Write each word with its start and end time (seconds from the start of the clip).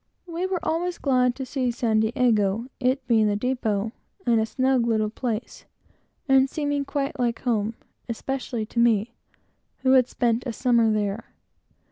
We 0.25 0.47
were 0.47 0.59
always 0.65 0.97
glad 0.97 1.35
to 1.35 1.45
see 1.45 1.69
San 1.69 1.99
Diego; 1.99 2.65
it 2.79 3.05
being 3.07 3.27
the 3.27 3.35
depot, 3.35 3.91
and 4.25 4.41
a 4.41 4.47
snug 4.47 4.87
little 4.87 5.11
place, 5.11 5.65
and 6.27 6.49
seeming 6.49 6.85
quite 6.85 7.19
like 7.19 7.41
home, 7.41 7.75
especially 8.09 8.65
to 8.65 8.79
me, 8.79 9.13
who 9.81 9.91
had 9.91 10.07
spent 10.07 10.47
a 10.47 10.53
summer 10.53 10.91
there. 10.91 11.25